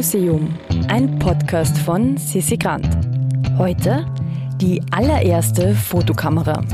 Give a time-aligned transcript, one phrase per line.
[0.00, 0.48] Museum,
[0.88, 2.88] ein Podcast von Sissi Grant.
[3.58, 4.06] Heute
[4.56, 6.64] die allererste Fotokamera.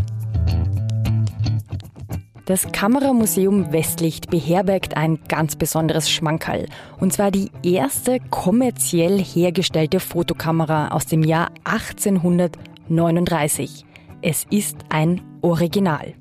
[2.44, 6.67] Das Kameramuseum Westlicht beherbergt ein ganz besonderes Schmankerl.
[7.01, 13.85] Und zwar die erste kommerziell hergestellte Fotokamera aus dem Jahr 1839.
[14.22, 16.15] Es ist ein Original.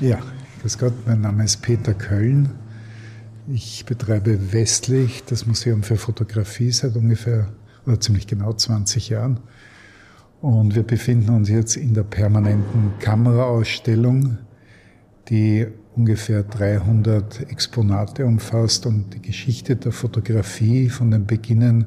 [0.00, 0.20] Ja,
[0.62, 2.48] grüß Gott, mein Name ist Peter Köln.
[3.50, 7.48] Ich betreibe Westlich, das Museum für Fotografie, seit ungefähr
[7.86, 9.40] oder ziemlich genau 20 Jahren.
[10.42, 14.36] Und wir befinden uns jetzt in der permanenten Kameraausstellung,
[15.30, 15.66] die
[15.96, 21.86] ungefähr 300 Exponate umfasst und die Geschichte der Fotografie von den Beginnen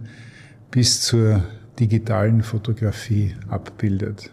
[0.72, 1.44] bis zur
[1.80, 4.32] digitalen Fotografie abbildet.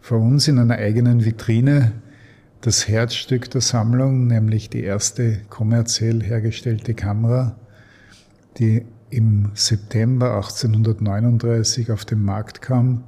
[0.00, 1.92] Vor uns in einer eigenen Vitrine
[2.60, 7.56] das Herzstück der Sammlung, nämlich die erste kommerziell hergestellte Kamera,
[8.58, 13.04] die im September 1839 auf den Markt kam,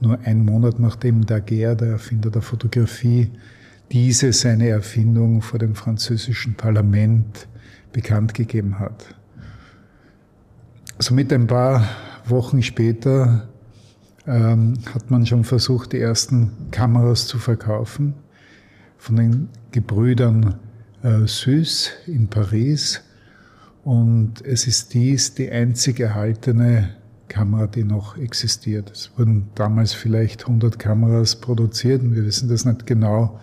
[0.00, 3.30] nur ein Monat nachdem Daguerre, der Erfinder der Fotografie,
[3.92, 7.48] diese seine Erfindung vor dem französischen Parlament
[7.92, 9.14] bekannt gegeben hat.
[10.98, 11.88] Somit ein paar
[12.26, 13.48] Wochen später
[14.26, 18.14] ähm, hat man schon versucht, die ersten Kameras zu verkaufen
[18.98, 20.56] von den Gebrüdern
[21.02, 23.02] äh, Süß in Paris.
[23.84, 26.90] Und es ist dies die einzig erhaltene
[27.28, 28.90] Kamera, die noch existiert.
[28.90, 33.40] Es wurden damals vielleicht 100 Kameras produziert wir wissen das nicht genau.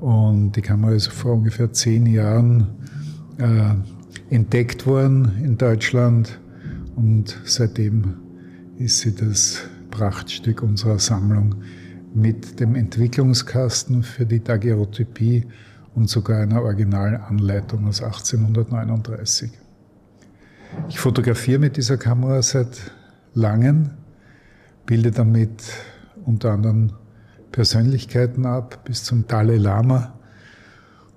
[0.00, 2.66] Und die Kamera ist vor ungefähr zehn Jahren
[3.38, 6.38] äh, entdeckt worden in Deutschland
[6.96, 8.16] und seitdem
[8.76, 11.54] ist sie das Prachtstück unserer Sammlung
[12.14, 15.46] mit dem Entwicklungskasten für die Daguerreotypie
[15.94, 19.50] und sogar einer originalen Anleitung aus 1839.
[20.88, 22.92] Ich fotografiere mit dieser Kamera seit
[23.34, 23.90] langem,
[24.86, 25.62] bilde damit
[26.24, 26.92] unter anderem
[27.52, 30.14] Persönlichkeiten ab, bis zum Dalai Lama.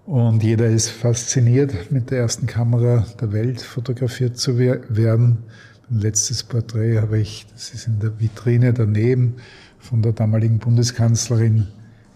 [0.06, 5.44] Und jeder ist fasziniert, mit der ersten Kamera der Welt fotografiert zu werden.
[5.90, 9.36] Mein letztes Porträt habe ich, das ist in der Vitrine daneben,
[9.82, 11.68] von der damaligen Bundeskanzlerin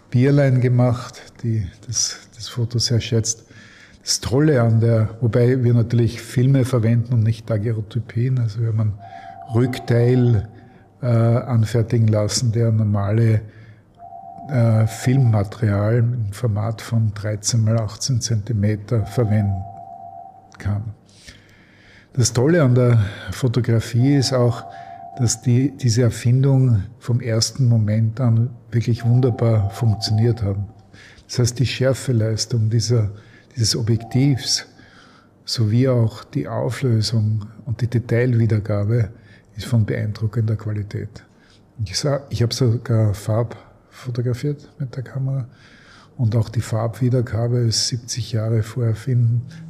[0.10, 3.46] Bierlein gemacht, die das, das Foto sehr schätzt.
[4.02, 8.80] Das Tolle an der, wobei wir natürlich Filme verwenden und nicht Daguerreotypien, also wir haben
[8.80, 8.94] einen
[9.54, 10.48] Rückteil
[11.02, 13.42] äh, anfertigen lassen, der normale
[14.50, 19.64] äh, Filmmaterial im Format von 13 mal 18 Zentimeter verwenden
[20.60, 20.84] kann.
[22.14, 23.00] Das Tolle an der
[23.32, 24.66] Fotografie ist auch,
[25.18, 30.66] dass die, diese Erfindung vom ersten Moment an wirklich wunderbar funktioniert haben.
[31.28, 33.12] Das heißt, die Schärfeleistung dieser,
[33.56, 34.68] dieses Objektivs
[35.46, 39.10] sowie auch die Auflösung und die Detailwiedergabe
[39.56, 41.24] ist von beeindruckender Qualität.
[41.84, 43.56] Ich, sag, ich habe sogar Farb
[43.90, 45.48] fotografiert mit der Kamera
[46.18, 48.86] und auch die Farbwiedergabe ist 70 Jahre vor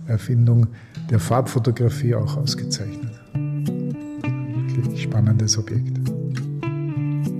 [0.07, 0.67] Erfindung
[1.09, 3.25] der Farbfotografie auch ausgezeichnet
[4.75, 5.97] wirklich spannendes Objekt.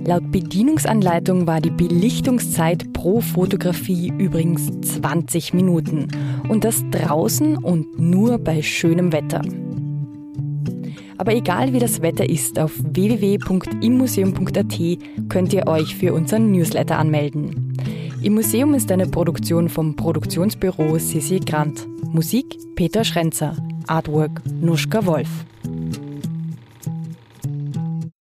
[0.06, 4.70] Laut Bedienungsanleitung war die Belichtungszeit pro Fotografie übrigens
[5.00, 6.06] 20 Minuten
[6.48, 9.42] und das draußen und nur bei schönem Wetter.
[11.18, 14.80] Aber egal wie das Wetter ist, auf www.immuseum.at
[15.28, 17.76] könnt ihr euch für unseren Newsletter anmelden.
[18.22, 21.88] Im Museum ist eine Produktion vom Produktionsbüro Sissi Grant.
[22.12, 23.56] Musik Peter Schrenzer.
[23.86, 25.28] Artwork Nuschka Wolf.